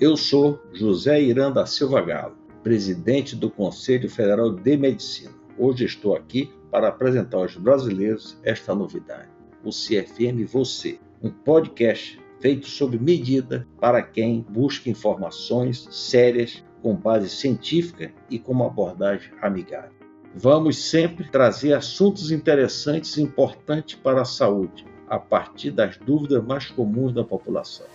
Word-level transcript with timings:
Eu 0.00 0.16
sou 0.16 0.60
José 0.72 1.22
Irã 1.22 1.52
da 1.52 1.66
Silva 1.66 2.00
Galo, 2.00 2.36
presidente 2.64 3.36
do 3.36 3.48
Conselho 3.48 4.10
Federal 4.10 4.50
de 4.50 4.76
Medicina. 4.76 5.30
Hoje 5.56 5.84
estou 5.84 6.16
aqui 6.16 6.52
para 6.68 6.88
apresentar 6.88 7.36
aos 7.36 7.56
brasileiros 7.56 8.36
esta 8.42 8.74
novidade, 8.74 9.28
o 9.62 9.70
CFM 9.70 10.44
Você, 10.48 10.98
um 11.22 11.30
podcast 11.30 12.20
feito 12.40 12.66
sob 12.66 12.98
medida 12.98 13.68
para 13.80 14.02
quem 14.02 14.44
busca 14.50 14.90
informações 14.90 15.86
sérias 15.92 16.64
com 16.82 16.96
base 16.96 17.28
científica 17.28 18.12
e 18.28 18.36
com 18.36 18.50
uma 18.50 18.66
abordagem 18.66 19.30
amigável. 19.40 19.94
Vamos 20.34 20.76
sempre 20.90 21.30
trazer 21.30 21.72
assuntos 21.72 22.32
interessantes 22.32 23.16
e 23.16 23.22
importantes 23.22 23.94
para 23.94 24.22
a 24.22 24.26
saúde, 24.26 24.84
a 25.08 25.20
partir 25.20 25.70
das 25.70 25.96
dúvidas 25.98 26.44
mais 26.44 26.66
comuns 26.66 27.14
da 27.14 27.22
população. 27.22 27.86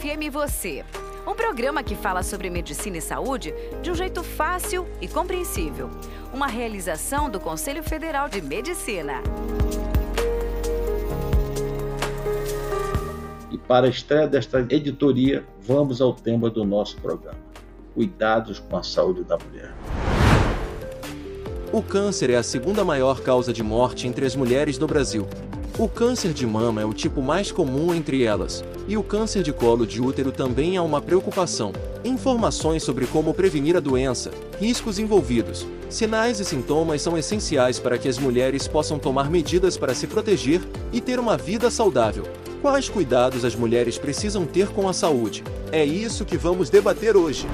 CFM 0.00 0.30
Você, 0.32 0.82
um 1.26 1.34
programa 1.34 1.82
que 1.82 1.94
fala 1.94 2.22
sobre 2.22 2.48
medicina 2.48 2.96
e 2.96 3.02
saúde 3.02 3.52
de 3.82 3.90
um 3.90 3.94
jeito 3.94 4.22
fácil 4.22 4.86
e 4.98 5.06
compreensível. 5.06 5.90
Uma 6.32 6.46
realização 6.46 7.28
do 7.28 7.38
Conselho 7.38 7.82
Federal 7.82 8.26
de 8.26 8.40
Medicina. 8.40 9.22
Para 13.68 13.86
a 13.86 13.90
estreia 13.90 14.26
desta 14.26 14.60
editoria, 14.70 15.44
vamos 15.60 16.00
ao 16.00 16.14
tema 16.14 16.48
do 16.48 16.64
nosso 16.64 16.96
programa: 16.96 17.38
Cuidados 17.94 18.58
com 18.58 18.78
a 18.78 18.82
saúde 18.82 19.22
da 19.22 19.36
mulher. 19.36 19.74
O 21.70 21.82
câncer 21.82 22.30
é 22.30 22.36
a 22.36 22.42
segunda 22.42 22.84
maior 22.84 23.20
causa 23.20 23.52
de 23.52 23.62
morte 23.62 24.08
entre 24.08 24.24
as 24.24 24.34
mulheres 24.34 24.78
no 24.78 24.86
Brasil. 24.86 25.28
O 25.80 25.88
câncer 25.88 26.34
de 26.34 26.46
mama 26.46 26.82
é 26.82 26.84
o 26.84 26.92
tipo 26.92 27.22
mais 27.22 27.50
comum 27.50 27.94
entre 27.94 28.22
elas, 28.22 28.62
e 28.86 28.98
o 28.98 29.02
câncer 29.02 29.42
de 29.42 29.50
colo 29.50 29.86
de 29.86 29.98
útero 29.98 30.30
também 30.30 30.76
é 30.76 30.80
uma 30.82 31.00
preocupação. 31.00 31.72
Informações 32.04 32.82
sobre 32.82 33.06
como 33.06 33.32
prevenir 33.32 33.74
a 33.78 33.80
doença, 33.80 34.30
riscos 34.60 34.98
envolvidos, 34.98 35.66
sinais 35.88 36.38
e 36.38 36.44
sintomas 36.44 37.00
são 37.00 37.16
essenciais 37.16 37.78
para 37.78 37.96
que 37.96 38.08
as 38.08 38.18
mulheres 38.18 38.68
possam 38.68 38.98
tomar 38.98 39.30
medidas 39.30 39.78
para 39.78 39.94
se 39.94 40.06
proteger 40.06 40.60
e 40.92 41.00
ter 41.00 41.18
uma 41.18 41.38
vida 41.38 41.70
saudável. 41.70 42.24
Quais 42.60 42.90
cuidados 42.90 43.42
as 43.42 43.56
mulheres 43.56 43.96
precisam 43.96 44.44
ter 44.44 44.68
com 44.68 44.86
a 44.86 44.92
saúde? 44.92 45.42
É 45.72 45.82
isso 45.82 46.26
que 46.26 46.36
vamos 46.36 46.68
debater 46.68 47.16
hoje. 47.16 47.46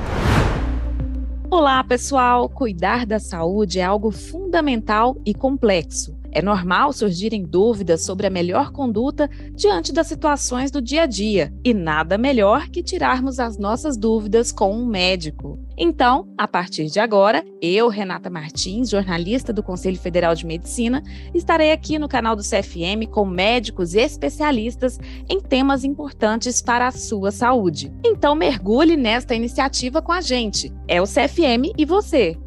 Olá, 1.49 1.85
pessoal! 1.85 2.49
Cuidar 2.49 3.07
da 3.07 3.21
saúde 3.21 3.79
é 3.79 3.85
algo 3.85 4.11
fundamental 4.11 5.17
e 5.25 5.33
complexo. 5.33 6.26
É 6.33 6.43
normal 6.43 6.93
surgirem 6.93 7.43
dúvidas 7.43 8.05
sobre 8.05 8.27
a 8.27 8.31
melhor 8.31 8.73
conduta 8.73 9.29
diante 9.55 9.93
das 9.93 10.07
situações 10.07 10.71
do 10.71 10.81
dia 10.81 11.03
a 11.03 11.07
dia, 11.07 11.53
e 11.65 11.73
nada 11.73 12.19
melhor 12.19 12.69
que 12.69 12.83
tirarmos 12.83 13.39
as 13.39 13.59
nossas 13.59 13.97
dúvidas 13.97 14.53
com 14.53 14.73
um 14.73 14.87
médico. 14.87 15.59
Então, 15.79 16.27
a 16.39 16.49
partir 16.49 16.87
de 16.87 16.99
agora, 16.99 17.45
eu, 17.61 17.89
Renata 17.89 18.31
Martins, 18.31 18.89
jornalista 18.89 19.53
do 19.53 19.63
Conselho 19.63 19.99
Federal 19.99 20.35
de 20.35 20.47
Medicina, 20.47 21.03
estarei 21.35 21.71
aqui 21.71 21.99
no 21.99 22.09
canal 22.09 22.35
do 22.35 22.43
CFM 22.43 23.07
com 23.11 23.27
médicos 23.27 23.95
e 23.95 24.01
especialistas 24.01 24.99
em 25.29 25.39
temas 25.39 25.85
importantes 25.85 26.63
para 26.63 26.87
a 26.87 26.93
sua 26.93 27.31
saúde. 27.31 27.93
Então, 28.05 28.35
mergulhe 28.35 28.97
nesta 28.97 29.35
iniciativa 29.35 30.01
com 30.01 30.13
a 30.13 30.21
gente. 30.21 30.73
É 30.89 31.01
o 31.01 31.05
CFM 31.05 31.73
e 31.77 31.85
você. 31.85 32.39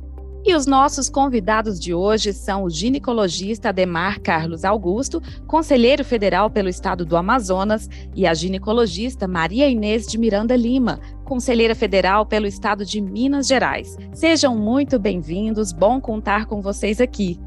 E 0.45 0.55
os 0.55 0.65
nossos 0.65 1.09
convidados 1.09 1.77
de 1.77 1.93
hoje 1.93 2.31
são 2.31 2.63
o 2.63 2.69
ginecologista 2.69 3.69
Ademar 3.69 4.21
Carlos 4.21 4.63
Augusto, 4.63 5.21
conselheiro 5.45 6.03
federal 6.03 6.49
pelo 6.49 6.69
estado 6.69 7.05
do 7.05 7.17
Amazonas, 7.17 7.89
e 8.15 8.25
a 8.25 8.33
ginecologista 8.33 9.27
Maria 9.27 9.69
Inês 9.69 10.07
de 10.07 10.17
Miranda 10.17 10.55
Lima, 10.55 10.99
conselheira 11.25 11.75
federal 11.75 12.25
pelo 12.25 12.47
estado 12.47 12.85
de 12.85 13.01
Minas 13.01 13.47
Gerais. 13.47 13.97
Sejam 14.13 14.57
muito 14.57 14.97
bem-vindos, 14.97 15.73
bom 15.73 15.99
contar 15.99 16.45
com 16.45 16.61
vocês 16.61 17.01
aqui. 17.01 17.37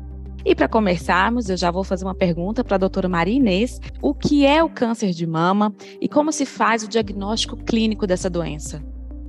E 0.45 0.55
para 0.55 0.69
começarmos, 0.69 1.49
eu 1.49 1.57
já 1.57 1.71
vou 1.71 1.85
fazer 1.85 2.05
uma 2.05 2.15
pergunta 2.15 2.63
para 2.63 2.75
a 2.75 2.79
doutora 2.79 3.09
Maria 3.09 3.37
Inês: 3.37 3.81
o 4.03 4.13
que 4.13 4.45
é 4.45 4.63
o 4.63 4.69
câncer 4.69 5.13
de 5.13 5.27
mama 5.27 5.75
e 6.01 6.09
como 6.09 6.31
se 6.31 6.45
faz 6.45 6.83
o 6.83 6.89
diagnóstico 6.89 7.57
clínico 7.57 8.07
dessa 8.07 8.29
doença? 8.29 8.83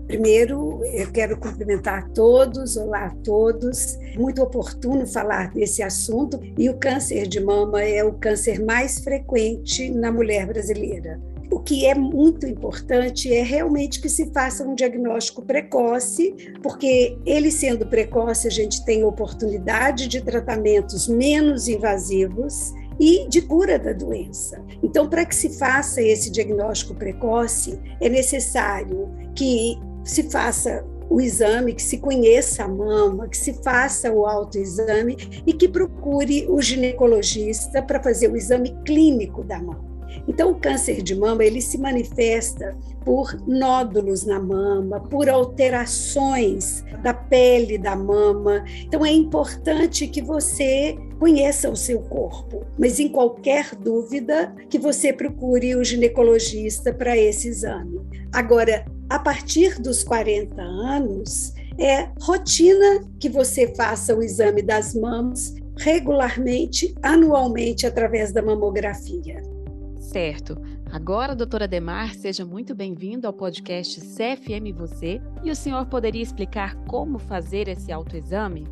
Primeiro, 0.07 0.83
eu 0.85 1.11
quero 1.11 1.37
cumprimentar 1.37 2.09
todos, 2.09 2.75
olá 2.75 3.05
a 3.05 3.15
todos. 3.23 3.97
Muito 4.15 4.41
oportuno 4.41 5.07
falar 5.07 5.51
desse 5.53 5.81
assunto. 5.81 6.39
E 6.57 6.69
o 6.69 6.77
câncer 6.77 7.27
de 7.27 7.39
mama 7.39 7.81
é 7.81 8.03
o 8.03 8.13
câncer 8.13 8.63
mais 8.63 8.99
frequente 8.99 9.89
na 9.89 10.11
mulher 10.11 10.45
brasileira. 10.45 11.19
O 11.51 11.59
que 11.59 11.85
é 11.85 11.93
muito 11.93 12.47
importante 12.47 13.31
é 13.31 13.43
realmente 13.43 14.01
que 14.01 14.09
se 14.09 14.31
faça 14.31 14.63
um 14.63 14.73
diagnóstico 14.73 15.41
precoce, 15.41 16.33
porque 16.63 17.17
ele 17.25 17.51
sendo 17.51 17.85
precoce, 17.85 18.47
a 18.47 18.51
gente 18.51 18.83
tem 18.83 19.03
oportunidade 19.03 20.07
de 20.07 20.19
tratamentos 20.21 21.07
menos 21.07 21.67
invasivos 21.67 22.73
e 22.99 23.27
de 23.27 23.41
cura 23.41 23.77
da 23.77 23.93
doença. 23.93 24.61
Então, 24.81 25.07
para 25.07 25.25
que 25.25 25.35
se 25.35 25.57
faça 25.57 26.01
esse 26.01 26.29
diagnóstico 26.31 26.95
precoce, 26.95 27.79
é 28.01 28.09
necessário 28.09 29.09
que 29.35 29.77
se 30.03 30.23
faça 30.29 30.85
o 31.09 31.21
exame, 31.21 31.73
que 31.73 31.81
se 31.81 31.97
conheça 31.97 32.63
a 32.63 32.67
mama, 32.67 33.27
que 33.27 33.37
se 33.37 33.53
faça 33.61 34.11
o 34.11 34.25
autoexame 34.25 35.17
e 35.45 35.53
que 35.53 35.67
procure 35.67 36.47
o 36.49 36.61
ginecologista 36.61 37.81
para 37.81 38.01
fazer 38.01 38.31
o 38.31 38.37
exame 38.37 38.75
clínico 38.85 39.43
da 39.43 39.59
mama. 39.59 39.93
Então, 40.27 40.51
o 40.51 40.55
câncer 40.55 41.01
de 41.01 41.15
mama 41.15 41.43
ele 41.43 41.61
se 41.61 41.77
manifesta 41.77 42.77
por 43.03 43.35
nódulos 43.47 44.25
na 44.25 44.39
mama, 44.39 44.99
por 45.01 45.27
alterações 45.27 46.83
da 47.01 47.13
pele 47.13 47.77
da 47.77 47.95
mama. 47.95 48.63
Então, 48.83 49.05
é 49.05 49.11
importante 49.11 50.07
que 50.07 50.21
você 50.21 50.97
conheça 51.19 51.69
o 51.69 51.75
seu 51.75 51.99
corpo, 51.99 52.65
mas 52.77 52.99
em 52.99 53.09
qualquer 53.09 53.75
dúvida, 53.75 54.53
que 54.69 54.79
você 54.79 55.11
procure 55.11 55.75
o 55.75 55.83
ginecologista 55.83 56.93
para 56.93 57.17
esse 57.17 57.49
exame. 57.49 58.01
Agora, 58.31 58.85
a 59.09 59.19
partir 59.19 59.81
dos 59.81 60.03
40 60.03 60.61
anos, 60.61 61.53
é 61.77 62.09
rotina 62.21 63.03
que 63.19 63.29
você 63.29 63.73
faça 63.75 64.15
o 64.15 64.21
exame 64.21 64.61
das 64.61 64.93
mamas 64.93 65.53
regularmente, 65.77 66.93
anualmente, 67.01 67.85
através 67.85 68.31
da 68.31 68.41
mamografia. 68.41 69.41
Certo. 69.99 70.55
Agora, 70.91 71.35
doutora 71.35 71.67
Demar, 71.67 72.13
seja 72.13 72.45
muito 72.45 72.75
bem-vindo 72.75 73.25
ao 73.25 73.33
podcast 73.33 73.99
CFM 73.99 74.71
Você. 74.77 75.19
E 75.43 75.49
o 75.49 75.55
senhor 75.55 75.87
poderia 75.87 76.21
explicar 76.21 76.75
como 76.85 77.17
fazer 77.17 77.67
esse 77.67 77.91
autoexame? 77.91 78.67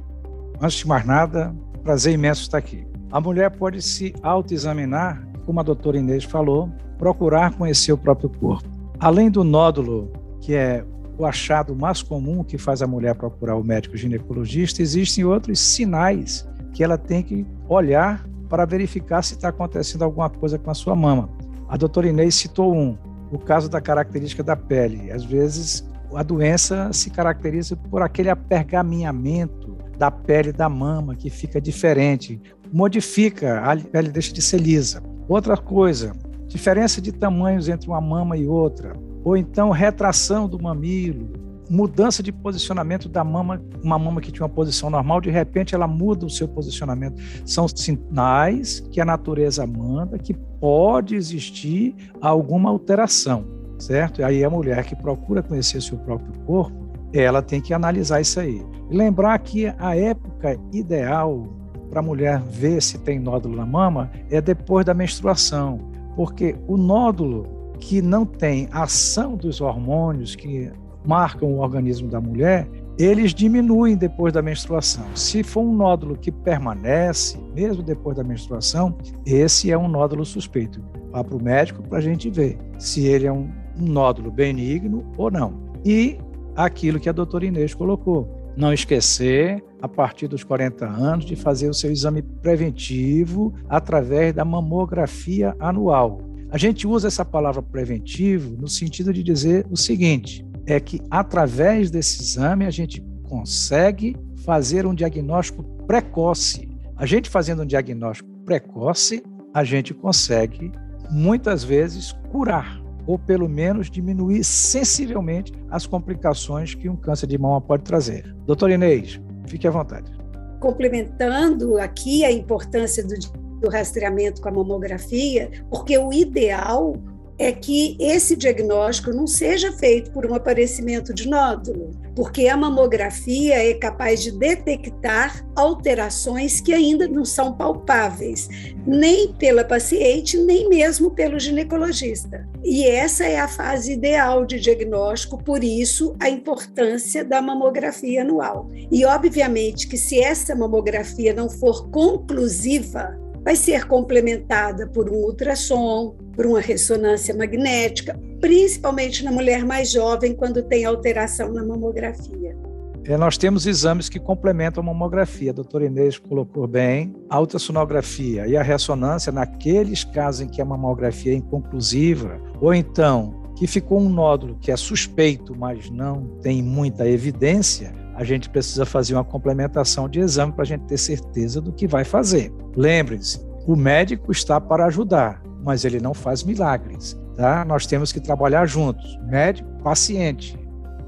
Antes 0.61 0.77
de 0.77 0.87
mais 0.87 1.03
nada, 1.03 1.55
prazer 1.83 2.13
imenso 2.13 2.43
estar 2.43 2.59
aqui. 2.59 2.85
A 3.11 3.19
mulher 3.19 3.49
pode 3.49 3.81
se 3.81 4.13
autoexaminar, 4.21 5.27
como 5.45 5.59
a 5.59 5.63
doutora 5.63 5.97
Inês 5.97 6.23
falou, 6.23 6.69
procurar 6.99 7.55
conhecer 7.55 7.91
o 7.91 7.97
próprio 7.97 8.29
corpo. 8.29 8.69
Além 8.99 9.31
do 9.31 9.43
nódulo, 9.43 10.11
que 10.41 10.53
é 10.53 10.83
o 11.17 11.25
achado 11.25 11.75
mais 11.75 12.01
comum 12.01 12.43
que 12.43 12.57
faz 12.57 12.81
a 12.81 12.87
mulher 12.87 13.15
procurar 13.15 13.55
o 13.55 13.63
médico 13.63 13.95
ginecologista, 13.95 14.81
existem 14.81 15.23
outros 15.23 15.59
sinais 15.59 16.47
que 16.73 16.83
ela 16.83 16.97
tem 16.97 17.21
que 17.21 17.45
olhar 17.69 18.27
para 18.49 18.65
verificar 18.65 19.21
se 19.21 19.35
está 19.35 19.49
acontecendo 19.49 20.03
alguma 20.03 20.29
coisa 20.29 20.57
com 20.57 20.71
a 20.71 20.73
sua 20.73 20.95
mama. 20.95 21.29
A 21.69 21.77
doutora 21.77 22.09
Inês 22.09 22.35
citou 22.35 22.75
um, 22.75 22.97
o 23.31 23.37
caso 23.37 23.69
da 23.69 23.79
característica 23.79 24.43
da 24.43 24.55
pele. 24.55 25.11
Às 25.11 25.23
vezes, 25.23 25.87
a 26.13 26.23
doença 26.23 26.91
se 26.91 27.09
caracteriza 27.09 27.75
por 27.75 28.01
aquele 28.01 28.29
apergaminhamento 28.29 29.77
da 29.97 30.09
pele 30.09 30.51
da 30.51 30.67
mama 30.67 31.15
que 31.15 31.29
fica 31.29 31.61
diferente, 31.61 32.41
modifica, 32.73 33.61
a 33.61 33.77
pele 33.77 34.09
deixa 34.09 34.33
de 34.33 34.41
ser 34.41 34.59
lisa. 34.59 35.01
Outra 35.29 35.55
coisa, 35.55 36.11
diferença 36.47 36.99
de 36.99 37.11
tamanhos 37.11 37.69
entre 37.69 37.87
uma 37.87 38.01
mama 38.01 38.35
e 38.35 38.47
outra, 38.47 38.97
ou 39.23 39.37
então 39.37 39.69
retração 39.69 40.47
do 40.47 40.61
mamilo, 40.61 41.29
mudança 41.69 42.21
de 42.21 42.33
posicionamento 42.33 43.07
da 43.07 43.23
mama, 43.23 43.61
uma 43.81 43.97
mama 43.97 44.19
que 44.19 44.29
tinha 44.29 44.45
uma 44.45 44.53
posição 44.53 44.89
normal, 44.89 45.21
de 45.21 45.29
repente 45.29 45.73
ela 45.73 45.87
muda 45.87 46.25
o 46.25 46.29
seu 46.29 46.47
posicionamento. 46.47 47.21
São 47.45 47.65
sinais 47.67 48.81
que 48.91 48.99
a 48.99 49.05
natureza 49.05 49.65
manda 49.65 50.19
que 50.19 50.33
pode 50.33 51.15
existir 51.15 51.95
alguma 52.19 52.69
alteração, 52.69 53.45
certo? 53.79 54.19
E 54.19 54.23
aí 54.23 54.43
a 54.43 54.49
mulher 54.49 54.83
que 54.83 54.95
procura 54.95 55.41
conhecer 55.41 55.81
seu 55.81 55.97
próprio 55.97 56.33
corpo, 56.45 56.91
ela 57.13 57.41
tem 57.41 57.61
que 57.61 57.73
analisar 57.73 58.19
isso 58.19 58.39
aí. 58.39 58.61
Lembrar 58.89 59.39
que 59.39 59.67
a 59.79 59.95
época 59.95 60.59
ideal 60.73 61.47
para 61.89 62.01
a 62.01 62.03
mulher 62.03 62.41
ver 62.41 62.81
se 62.81 62.97
tem 62.99 63.19
nódulo 63.19 63.55
na 63.55 63.65
mama 63.65 64.11
é 64.29 64.41
depois 64.41 64.85
da 64.85 64.93
menstruação, 64.93 65.79
porque 66.15 66.55
o 66.67 66.75
nódulo 66.75 67.60
que 67.81 68.01
não 68.01 68.25
tem 68.25 68.69
ação 68.71 69.35
dos 69.35 69.59
hormônios 69.59 70.35
que 70.35 70.71
marcam 71.03 71.49
o 71.49 71.59
organismo 71.59 72.07
da 72.07 72.21
mulher, 72.21 72.69
eles 72.97 73.33
diminuem 73.33 73.97
depois 73.97 74.31
da 74.31 74.41
menstruação. 74.41 75.03
Se 75.15 75.41
for 75.41 75.61
um 75.61 75.75
nódulo 75.75 76.15
que 76.15 76.31
permanece, 76.31 77.39
mesmo 77.55 77.81
depois 77.81 78.15
da 78.15 78.23
menstruação, 78.23 78.95
esse 79.25 79.71
é 79.71 79.77
um 79.77 79.87
nódulo 79.87 80.23
suspeito. 80.23 80.79
Vá 81.11 81.23
para 81.23 81.35
o 81.35 81.43
médico 81.43 81.81
para 81.81 81.97
a 81.97 82.01
gente 82.01 82.29
ver 82.29 82.57
se 82.77 83.05
ele 83.07 83.25
é 83.25 83.33
um 83.33 83.49
nódulo 83.75 84.29
benigno 84.31 85.03
ou 85.17 85.31
não. 85.31 85.59
E 85.83 86.19
aquilo 86.55 86.99
que 86.99 87.09
a 87.09 87.13
doutora 87.13 87.45
Inês 87.45 87.73
colocou. 87.73 88.29
Não 88.55 88.71
esquecer, 88.71 89.63
a 89.81 89.87
partir 89.87 90.27
dos 90.27 90.43
40 90.43 90.85
anos, 90.85 91.25
de 91.25 91.35
fazer 91.35 91.69
o 91.69 91.73
seu 91.73 91.91
exame 91.91 92.21
preventivo 92.21 93.53
através 93.67 94.33
da 94.33 94.45
mamografia 94.45 95.55
anual. 95.59 96.30
A 96.51 96.57
gente 96.57 96.85
usa 96.85 97.07
essa 97.07 97.23
palavra 97.23 97.61
preventivo 97.61 98.57
no 98.59 98.67
sentido 98.67 99.13
de 99.13 99.23
dizer 99.23 99.65
o 99.71 99.77
seguinte: 99.77 100.45
é 100.65 100.81
que 100.81 101.01
através 101.09 101.89
desse 101.89 102.21
exame 102.21 102.65
a 102.65 102.69
gente 102.69 103.01
consegue 103.23 104.17
fazer 104.43 104.85
um 104.85 104.93
diagnóstico 104.93 105.63
precoce. 105.87 106.69
A 106.97 107.05
gente 107.05 107.29
fazendo 107.29 107.63
um 107.63 107.65
diagnóstico 107.65 108.29
precoce, 108.45 109.23
a 109.53 109.63
gente 109.63 109.93
consegue 109.93 110.71
muitas 111.09 111.63
vezes 111.63 112.11
curar 112.31 112.81
ou 113.07 113.17
pelo 113.17 113.47
menos 113.47 113.89
diminuir 113.89 114.43
sensivelmente 114.43 115.53
as 115.69 115.87
complicações 115.87 116.75
que 116.75 116.89
um 116.89 116.97
câncer 116.97 117.27
de 117.27 117.37
mama 117.37 117.61
pode 117.61 117.83
trazer. 117.83 118.35
Doutora 118.45 118.73
Inês, 118.73 119.19
fique 119.47 119.67
à 119.67 119.71
vontade. 119.71 120.11
Complementando 120.59 121.77
aqui 121.77 122.23
a 122.23 122.31
importância 122.31 123.03
do, 123.03 123.15
do 123.61 123.69
rastreamento 123.69 124.41
com 124.41 124.49
a 124.49 124.51
mamografia, 124.51 125.49
porque 125.69 125.97
o 125.97 126.11
ideal 126.11 126.95
é 127.41 127.51
que 127.51 127.97
esse 127.99 128.35
diagnóstico 128.35 129.11
não 129.11 129.25
seja 129.25 129.71
feito 129.71 130.11
por 130.11 130.27
um 130.27 130.35
aparecimento 130.35 131.11
de 131.11 131.27
nódulo, 131.27 131.89
porque 132.15 132.47
a 132.47 132.55
mamografia 132.55 133.67
é 133.67 133.73
capaz 133.73 134.21
de 134.21 134.31
detectar 134.31 135.43
alterações 135.55 136.61
que 136.61 136.71
ainda 136.71 137.07
não 137.07 137.25
são 137.25 137.53
palpáveis, 137.53 138.47
nem 138.85 139.33
pela 139.33 139.63
paciente, 139.63 140.37
nem 140.37 140.69
mesmo 140.69 141.09
pelo 141.09 141.39
ginecologista. 141.39 142.47
E 142.63 142.85
essa 142.85 143.25
é 143.25 143.39
a 143.39 143.47
fase 143.47 143.93
ideal 143.93 144.45
de 144.45 144.59
diagnóstico, 144.59 145.43
por 145.43 145.63
isso 145.63 146.15
a 146.19 146.29
importância 146.29 147.25
da 147.25 147.41
mamografia 147.41 148.21
anual. 148.21 148.69
E 148.91 149.03
obviamente 149.03 149.87
que 149.87 149.97
se 149.97 150.19
essa 150.19 150.53
mamografia 150.53 151.33
não 151.33 151.49
for 151.49 151.89
conclusiva, 151.89 153.19
vai 153.43 153.55
ser 153.55 153.85
complementada 153.85 154.87
por 154.87 155.09
um 155.09 155.15
ultrassom, 155.15 156.15
por 156.35 156.45
uma 156.45 156.59
ressonância 156.59 157.35
magnética, 157.35 158.19
principalmente 158.39 159.23
na 159.23 159.31
mulher 159.31 159.65
mais 159.65 159.91
jovem, 159.91 160.35
quando 160.35 160.63
tem 160.63 160.85
alteração 160.85 161.51
na 161.51 161.63
mamografia. 161.63 162.55
É, 163.03 163.17
nós 163.17 163.35
temos 163.35 163.65
exames 163.65 164.07
que 164.07 164.19
complementam 164.19 164.83
a 164.83 164.85
mamografia. 164.85 165.49
A 165.49 165.53
doutora 165.53 165.85
Inês 165.85 166.19
colocou 166.19 166.67
bem. 166.67 167.15
A 167.29 167.39
ultrassonografia 167.39 168.47
e 168.47 168.55
a 168.55 168.61
ressonância, 168.61 169.31
naqueles 169.31 170.03
casos 170.03 170.41
em 170.41 170.47
que 170.47 170.61
a 170.61 170.65
mamografia 170.65 171.33
é 171.33 171.35
inconclusiva, 171.35 172.39
ou 172.59 172.73
então 172.73 173.41
que 173.57 173.67
ficou 173.67 173.99
um 173.99 174.09
nódulo 174.09 174.57
que 174.59 174.71
é 174.71 174.77
suspeito, 174.77 175.55
mas 175.55 175.89
não 175.89 176.39
tem 176.41 176.63
muita 176.63 177.07
evidência, 177.07 177.93
a 178.15 178.23
gente 178.23 178.49
precisa 178.49 178.85
fazer 178.85 179.13
uma 179.13 179.23
complementação 179.23 180.07
de 180.07 180.19
exame 180.19 180.53
para 180.53 180.63
a 180.63 180.67
gente 180.67 180.85
ter 180.85 180.97
certeza 180.97 181.61
do 181.61 181.71
que 181.71 181.87
vai 181.87 182.03
fazer. 182.03 182.53
Lembre-se, 182.75 183.39
o 183.67 183.75
médico 183.75 184.31
está 184.31 184.59
para 184.59 184.85
ajudar, 184.85 185.41
mas 185.63 185.85
ele 185.85 185.99
não 185.99 186.13
faz 186.13 186.43
milagres, 186.43 187.17
tá? 187.35 187.63
Nós 187.65 187.85
temos 187.85 188.11
que 188.11 188.19
trabalhar 188.19 188.65
juntos, 188.65 189.17
médico, 189.27 189.69
paciente. 189.83 190.59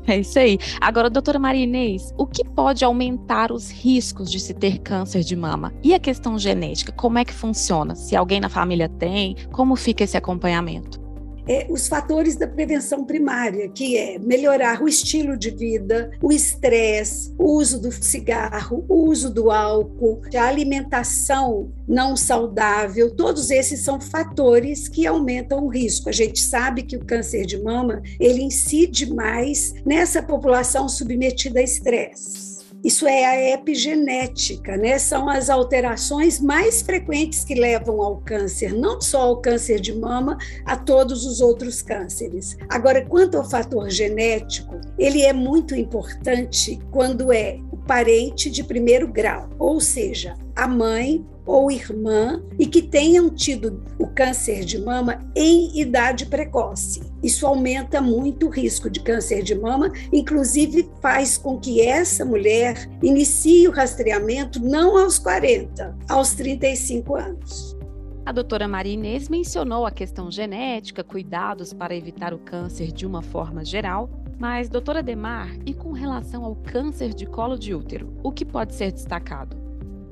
É 0.05 0.19
isso 0.19 0.37
aí. 0.37 0.57
Agora, 0.81 1.09
doutora 1.09 1.39
Maria 1.39 1.63
Inês, 1.63 2.13
o 2.17 2.27
que 2.27 2.43
pode 2.43 2.83
aumentar 2.83 3.51
os 3.51 3.71
riscos 3.71 4.29
de 4.29 4.39
se 4.39 4.53
ter 4.53 4.79
câncer 4.79 5.21
de 5.21 5.35
mama? 5.35 5.73
E 5.81 5.93
a 5.93 5.99
questão 5.99 6.37
genética, 6.37 6.91
como 6.91 7.17
é 7.17 7.25
que 7.25 7.33
funciona? 7.33 7.95
Se 7.95 8.15
alguém 8.15 8.41
na 8.41 8.49
família 8.49 8.89
tem, 8.89 9.35
como 9.51 9.75
fica 9.75 10.03
esse 10.03 10.17
acompanhamento? 10.17 11.02
É, 11.47 11.67
os 11.69 11.87
fatores 11.87 12.35
da 12.35 12.47
prevenção 12.47 13.03
primária, 13.05 13.69
que 13.69 13.97
é 13.97 14.17
melhorar 14.19 14.81
o 14.81 14.87
estilo 14.87 15.37
de 15.37 15.49
vida, 15.49 16.11
o 16.21 16.31
estresse, 16.31 17.33
o 17.37 17.57
uso 17.57 17.79
do 17.79 17.91
cigarro, 17.91 18.85
o 18.87 19.09
uso 19.09 19.29
do 19.29 19.51
álcool, 19.51 20.21
a 20.35 20.45
alimentação 20.45 21.71
não 21.87 22.15
saudável, 22.15 23.13
todos 23.15 23.49
esses 23.51 23.81
são 23.81 23.99
fatores 23.99 24.87
que 24.87 25.05
aumentam 25.05 25.65
o 25.65 25.69
risco. 25.69 26.09
A 26.09 26.13
gente 26.13 26.39
sabe 26.39 26.83
que 26.83 26.95
o 26.95 27.05
câncer 27.05 27.45
de 27.45 27.61
mama, 27.61 28.01
ele 28.19 28.41
incide 28.41 29.13
mais 29.13 29.73
nessa 29.85 30.21
população 30.21 30.87
submetida 30.87 31.59
a 31.59 31.63
estresse. 31.63 32.52
Isso 32.83 33.07
é 33.07 33.23
a 33.23 33.53
epigenética, 33.53 34.75
né? 34.75 34.99
São 34.99 35.29
as 35.29 35.49
alterações 35.49 36.41
mais 36.41 36.81
frequentes 36.81 37.45
que 37.45 37.55
levam 37.55 38.01
ao 38.01 38.17
câncer, 38.17 38.73
não 38.73 38.99
só 38.99 39.21
ao 39.21 39.37
câncer 39.37 39.79
de 39.79 39.93
mama, 39.97 40.37
a 40.65 40.75
todos 40.75 41.25
os 41.25 41.39
outros 41.39 41.81
cânceres. 41.81 42.57
Agora, 42.67 43.05
quanto 43.05 43.37
ao 43.37 43.49
fator 43.49 43.89
genético, 43.89 44.81
ele 44.99 45.21
é 45.21 45.31
muito 45.31 45.73
importante 45.73 46.77
quando 46.91 47.31
é 47.31 47.57
o 47.71 47.77
parente 47.77 48.49
de 48.49 48.63
primeiro 48.65 49.07
grau, 49.07 49.49
ou 49.57 49.79
seja, 49.79 50.35
a 50.53 50.67
mãe 50.67 51.25
ou 51.45 51.71
irmã 51.71 52.43
e 52.59 52.65
que 52.65 52.81
tenham 52.81 53.29
tido 53.29 53.81
o 53.97 54.07
câncer 54.07 54.65
de 54.65 54.77
mama 54.77 55.25
em 55.35 55.79
idade 55.79 56.25
precoce. 56.25 57.12
Isso 57.23 57.47
aumenta 57.47 58.01
muito 58.01 58.47
o 58.47 58.49
risco 58.49 58.89
de 58.89 58.99
câncer 58.99 59.41
de 59.41 59.55
mama, 59.55 59.91
inclusive 60.11 60.89
faz 61.01 61.37
com 61.37 61.57
que 61.57 61.81
essa 61.81 62.25
mulher 62.25 62.89
inicie 63.01 63.67
o 63.67 63.71
rastreamento 63.71 64.59
não 64.59 64.97
aos 64.97 65.17
40, 65.17 65.97
aos 66.09 66.33
35 66.33 67.15
anos. 67.15 67.77
A 68.25 68.31
doutora 68.31 68.67
Maria 68.67 68.93
Inês 68.93 69.27
mencionou 69.27 69.85
a 69.85 69.91
questão 69.91 70.31
genética, 70.31 71.03
cuidados 71.03 71.73
para 71.73 71.95
evitar 71.95 72.33
o 72.33 72.39
câncer 72.39 72.91
de 72.91 73.05
uma 73.05 73.21
forma 73.21 73.65
geral, 73.65 74.09
mas, 74.39 74.69
doutora 74.69 75.03
Demar, 75.03 75.49
e 75.65 75.73
com 75.73 75.91
relação 75.91 76.43
ao 76.43 76.55
câncer 76.55 77.13
de 77.13 77.25
colo 77.25 77.57
de 77.57 77.73
útero, 77.73 78.13
o 78.23 78.31
que 78.31 78.43
pode 78.43 78.73
ser 78.73 78.91
destacado? 78.91 79.62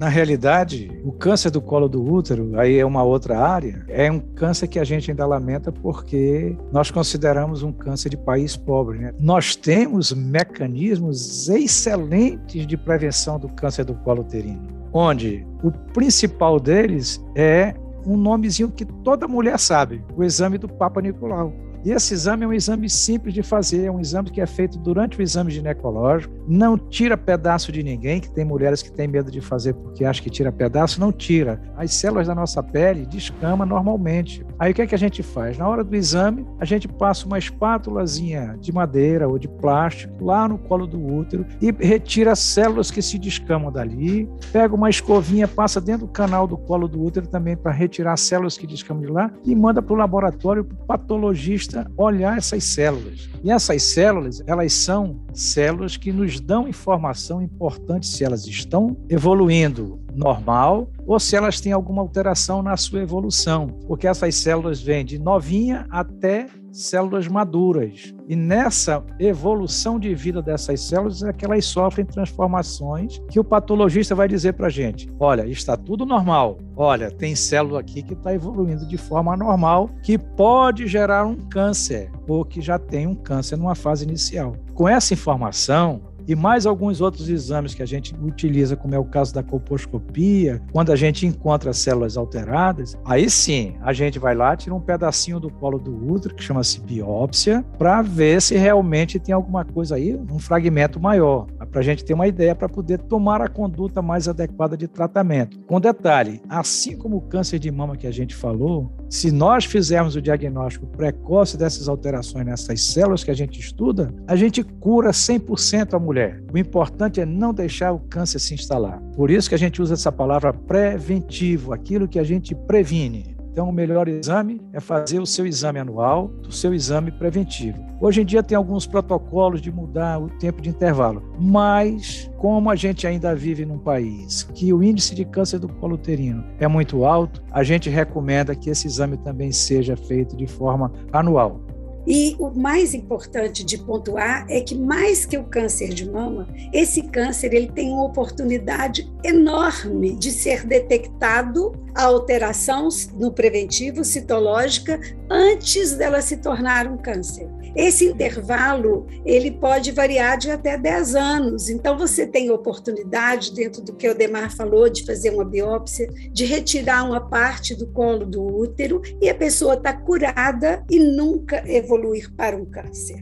Na 0.02 0.10
realidade, 0.10 1.00
o 1.06 1.12
câncer 1.12 1.52
do 1.52 1.62
colo 1.62 1.88
do 1.88 2.04
útero, 2.04 2.60
aí 2.60 2.80
é 2.80 2.84
uma 2.84 3.04
outra 3.04 3.38
área, 3.38 3.86
é 3.88 4.12
um 4.12 4.20
câncer 4.20 4.68
que 4.68 4.80
a 4.80 4.84
gente 4.84 5.12
ainda 5.12 5.28
lamenta 5.28 5.72
porque 5.72 6.58
nós 6.72 6.90
consideramos 6.90 7.62
um 7.62 7.72
câncer 7.72 8.10
de 8.10 8.18
país 8.18 8.58
pobre. 8.58 8.98
Né? 8.98 9.14
Nós 9.20 9.56
temos 9.56 10.12
mecanismos 10.12 11.48
excelentes 11.50 12.66
de 12.66 12.76
prevenção 12.76 13.38
do 13.38 13.48
câncer 13.50 13.86
do 13.86 13.94
colo 13.94 14.22
uterino, 14.22 14.68
onde 14.92 15.46
o 15.64 15.70
principal 15.94 16.60
deles 16.60 17.24
é 17.36 17.76
um 18.04 18.18
nomezinho 18.18 18.72
que 18.72 18.86
toda 18.86 19.28
mulher 19.28 19.60
sabe, 19.60 20.04
o 20.18 20.24
exame 20.24 20.58
do 20.58 20.68
Papa 20.68 21.00
Nicolau. 21.00 21.54
E 21.84 21.92
esse 21.92 22.14
exame 22.14 22.44
é 22.44 22.48
um 22.48 22.54
exame 22.54 22.88
simples 22.88 23.34
de 23.34 23.42
fazer, 23.42 23.86
é 23.86 23.92
um 23.92 24.00
exame 24.00 24.30
que 24.30 24.40
é 24.40 24.46
feito 24.46 24.78
durante 24.78 25.18
o 25.18 25.22
exame 25.22 25.52
ginecológico, 25.52 26.32
não 26.48 26.78
tira 26.78 27.18
pedaço 27.18 27.72
de 27.72 27.82
ninguém, 27.82 28.20
que 28.20 28.30
tem 28.30 28.46
mulheres 28.46 28.84
que 28.84 28.92
têm 28.92 29.08
medo 29.08 29.32
de 29.32 29.42
fazer 29.42 29.74
porque 29.74 30.06
acham 30.06 30.24
que 30.24 30.30
tira 30.30 30.52
pedaço, 30.52 31.00
não 31.00 31.12
tira. 31.12 31.60
As 31.76 31.92
células 31.94 32.28
da 32.28 32.36
nossa 32.36 32.62
pele 32.62 33.06
descama 33.06 33.66
normalmente. 33.66 34.46
Aí 34.60 34.72
o 34.72 34.76
que 34.76 34.84
é 34.84 34.88
que 34.88 34.94
a 34.94 34.98
gente 34.98 35.24
faz? 35.24 35.58
Na 35.58 35.68
hora 35.68 35.84
do 35.84 35.96
exame, 35.96 36.46
a 36.60 36.66
gente 36.66 36.88
passa 36.88 37.26
uma 37.26 37.40
espátulazinha 37.40 38.56
de 38.60 38.72
madeira 38.72 39.28
ou 39.28 39.40
de 39.40 39.48
plástico 39.48 40.24
lá 40.24 40.48
no 40.48 40.60
colo 40.60 40.86
do 40.86 41.04
útero 41.04 41.48
e 41.60 41.72
retira 41.72 42.34
as 42.34 42.40
células 42.40 42.92
que 42.92 43.02
se 43.02 43.18
descamam 43.18 43.72
dali, 43.72 44.30
pega 44.52 44.76
uma 44.76 44.90
escovinha, 44.90 45.48
passa 45.48 45.82
dentro 45.82 46.06
do 46.06 46.12
canal 46.12 46.46
do 46.46 46.58
colo 46.58 46.88
do 46.88 47.04
útero 47.04 47.26
também 47.26 47.58
para 47.58 47.72
retirar 47.72 48.14
as 48.14 48.22
células 48.22 48.56
que 48.56 48.68
descamam 48.68 49.02
de 49.02 49.12
lá 49.12 49.32
e 49.44 49.56
manda 49.56 49.82
para 49.82 49.94
o 49.94 49.98
laboratório 49.98 50.64
para 50.64 50.76
o 50.76 50.86
patologista 50.86 51.71
olhar 51.98 52.38
essas 52.38 52.64
células. 52.64 53.30
E 53.44 53.52
essas 53.52 53.84
células, 53.84 54.44
elas 54.46 54.74
são 54.74 55.22
células 55.34 55.98
que 55.98 56.12
nos 56.12 56.40
dão 56.40 56.68
informação 56.68 57.42
importante 57.42 58.08
se 58.08 58.24
elas 58.24 58.46
estão 58.46 58.98
evoluindo 59.10 60.00
normal 60.14 60.90
ou 61.06 61.20
se 61.20 61.36
elas 61.36 61.60
têm 61.60 61.72
alguma 61.72 62.02
alteração 62.02 62.62
na 62.62 62.78
sua 62.78 63.02
evolução, 63.02 63.68
porque 63.88 64.08
essas 64.08 64.36
células 64.36 64.82
vêm 64.82 65.04
de 65.06 65.18
novinha 65.18 65.88
até 65.90 66.48
células 66.72 67.28
maduras. 67.28 68.14
E 68.28 68.36
nessa 68.36 69.04
evolução 69.20 70.00
de 70.00 70.14
vida 70.16 70.42
dessas 70.42 70.82
células 70.82 71.22
é 71.22 71.34
que 71.34 71.46
elas 71.46 71.66
sofrem 71.66 72.06
transformações 72.06 73.22
que 73.30 73.40
o 73.40 73.44
patologista 73.44 74.16
vai 74.16 74.28
dizer 74.28 74.54
para 74.54 74.68
a 74.68 74.70
gente: 74.70 75.10
olha, 75.20 75.46
está 75.46 75.76
tudo 75.76 76.06
normal. 76.06 76.58
Olha, 76.76 77.12
tem 77.12 77.36
célula 77.36 77.82
aqui 77.82 78.02
que 78.02 78.14
está 78.14 78.34
evoluindo 78.34 78.88
de 78.88 78.98
forma 78.98 79.34
anormal, 79.34 79.90
que 80.04 80.18
pode 80.18 80.88
gerar 80.88 81.26
um 81.26 81.36
câncer, 81.36 82.10
ou 82.28 82.46
que 82.46 82.62
já 82.62 82.80
tem 82.80 83.06
um 83.06 83.16
câncer 83.16 83.58
numa 83.58 83.76
fase 83.76 84.06
inicial. 84.06 84.56
Com 84.74 84.88
essa 84.88 85.14
informação, 85.14 86.02
e 86.28 86.36
mais 86.36 86.66
alguns 86.66 87.02
outros 87.02 87.30
exames 87.30 87.74
que 87.74 87.84
a 87.84 87.86
gente 87.86 88.16
utiliza, 88.16 88.76
como 88.76 88.96
é 88.96 89.00
o 89.00 89.06
caso 89.06 89.34
da 89.34 89.44
colposcopia, 89.44 90.62
quando 90.72 90.92
a 90.92 90.96
gente 90.96 91.26
encontra 91.26 91.74
células 91.74 92.18
alteradas, 92.18 92.98
aí 93.06 93.30
sim 93.30 93.76
a 93.82 93.94
gente 93.94 94.20
vai 94.20 94.36
lá, 94.36 94.56
tira 94.56 94.76
um 94.76 94.82
pedacinho 94.82 95.40
do 95.40 95.50
colo 95.50 95.80
do 95.80 96.12
útero, 96.12 96.36
que 96.36 96.44
chama-se 96.44 96.80
biópsia, 96.82 97.66
para 97.78 98.02
ver 98.02 98.42
se 98.42 98.56
realmente 98.56 99.20
tem 99.20 99.34
alguma 99.34 99.64
coisa 99.64 99.96
aí, 99.96 100.16
um 100.16 100.40
fragmento 100.40 101.00
maior. 101.00 101.48
Para 101.72 101.80
a 101.80 101.84
gente 101.84 102.04
ter 102.04 102.14
uma 102.14 102.28
ideia 102.28 102.56
para 102.56 102.70
poder 102.70 103.00
tomar 103.00 103.42
a 103.42 103.48
conduta 103.48 104.02
mais 104.02 104.28
adequada 104.28 104.76
de 104.76 104.88
tratamento. 104.88 105.60
Com 105.62 105.80
detalhe, 105.80 106.42
assim 106.50 106.98
como 106.98 107.18
o 107.18 107.22
câncer 107.22 107.60
de 107.60 107.72
mama 107.72 107.96
que 107.96 108.08
a 108.08 108.12
gente 108.12 108.36
falou, 108.36 108.92
se 109.12 109.30
nós 109.30 109.66
fizermos 109.66 110.16
o 110.16 110.22
diagnóstico 110.22 110.88
precoce 110.88 111.58
dessas 111.58 111.90
alterações 111.90 112.46
nessas 112.46 112.82
células 112.82 113.26
que 113.26 113.30
a 113.30 113.34
gente 113.34 113.60
estuda, 113.60 114.10
a 114.26 114.38
gente 114.38 114.64
cura 114.64 115.12
100% 115.12 115.94
a 115.94 116.00
mulher. 116.00 116.42
O 116.54 116.58
importante 116.58 117.20
é 117.20 117.26
não 117.26 117.54
deixar 117.54 117.92
o 117.92 118.00
câncer 118.00 118.40
se 118.40 118.54
instalar. 118.54 119.02
Por 119.14 119.30
isso 119.30 119.50
que 119.50 119.56
a 119.56 119.58
gente 119.58 119.82
usa 119.82 119.96
essa 119.96 120.14
palavra 120.14 120.54
preventivo, 120.54 121.74
aquilo 121.74 122.08
que 122.08 122.20
a 122.20 122.24
gente 122.24 122.56
previne. 122.56 123.31
Então, 123.52 123.68
o 123.68 123.74
melhor 123.74 124.08
exame 124.08 124.62
é 124.72 124.80
fazer 124.80 125.20
o 125.20 125.26
seu 125.26 125.46
exame 125.46 125.78
anual, 125.78 126.32
o 126.48 126.52
seu 126.52 126.74
exame 126.74 127.12
preventivo. 127.12 127.84
Hoje 128.00 128.22
em 128.22 128.26
dia 128.26 128.42
tem 128.42 128.56
alguns 128.56 128.88
protocolos 128.88 129.62
de 129.62 129.70
mudar 129.70 130.20
o 130.20 130.30
tempo 130.30 130.62
de 130.62 130.70
intervalo, 130.70 131.22
mas 131.38 132.32
como 132.38 132.70
a 132.70 132.76
gente 132.76 133.06
ainda 133.06 133.36
vive 133.36 133.66
num 133.66 133.78
país 133.78 134.44
que 134.56 134.72
o 134.72 134.82
índice 134.82 135.14
de 135.14 135.26
câncer 135.26 135.60
do 135.60 135.68
colo 135.68 135.96
uterino 135.96 136.46
é 136.60 136.68
muito 136.68 137.04
alto, 137.04 137.44
a 137.52 137.62
gente 137.62 137.90
recomenda 137.90 138.56
que 138.56 138.70
esse 138.70 138.88
exame 138.88 139.18
também 139.18 139.52
seja 139.52 139.98
feito 139.98 140.36
de 140.36 140.48
forma 140.48 140.92
anual. 141.12 141.60
E 142.06 142.36
o 142.40 142.50
mais 142.50 142.94
importante 142.94 143.64
de 143.64 143.78
pontuar 143.78 144.46
é 144.50 144.62
que 144.62 144.76
mais 144.76 145.26
que 145.26 145.38
o 145.38 145.44
câncer 145.44 145.90
de 145.90 146.10
mama, 146.10 146.48
esse 146.74 147.04
câncer 147.04 147.54
ele 147.54 147.72
tem 147.72 147.92
uma 147.92 148.06
oportunidade 148.06 149.12
enorme 149.24 150.16
de 150.16 150.32
ser 150.32 150.66
detectado 150.66 151.72
a 151.94 152.04
alteração 152.04 152.88
no 153.14 153.32
preventivo 153.32 154.04
citológica 154.04 155.00
antes 155.30 155.96
dela 155.96 156.22
se 156.22 156.38
tornar 156.38 156.88
um 156.88 156.98
câncer. 156.98 157.48
Esse 157.76 158.06
intervalo 158.06 159.08
ele 159.26 159.52
pode 159.52 159.92
variar 159.92 160.38
de 160.38 160.52
até 160.52 160.78
10 160.78 161.16
anos. 161.16 161.70
Então 161.70 161.98
você 161.98 162.28
tem 162.28 162.50
oportunidade 162.50 163.54
dentro 163.54 163.82
do 163.82 163.94
que 163.94 164.10
o 164.10 164.16
Demar 164.16 164.52
falou 164.52 164.90
de 164.90 165.06
fazer 165.06 165.30
uma 165.30 165.46
biópsia, 165.46 166.08
de 166.32 166.46
retirar 166.46 167.04
uma 167.04 167.22
parte 167.22 167.76
do 167.76 167.88
colo 167.88 168.26
do 168.26 168.44
útero 168.44 169.02
e 169.22 169.30
a 169.30 169.36
pessoa 169.36 169.76
está 169.76 169.94
curada 169.94 170.84
e 170.90 171.00
nunca 171.00 171.64
evoluir 171.66 172.34
para 172.36 172.58
um 172.58 172.66
câncer. 172.66 173.22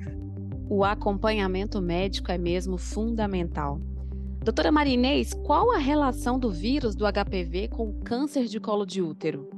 O 0.69 0.83
acompanhamento 0.83 1.81
médico 1.81 2.31
é 2.31 2.37
mesmo 2.37 2.77
fundamental. 2.77 3.79
Doutora 4.43 4.71
Marinês, 4.71 5.33
qual 5.33 5.71
a 5.71 5.77
relação 5.77 6.39
do 6.39 6.49
vírus 6.49 6.95
do 6.95 7.05
HPV 7.05 7.67
com 7.69 7.89
o 7.89 7.93
câncer 8.03 8.45
de 8.45 8.59
colo 8.59 8.85
de 8.85 9.01
útero? 9.01 9.49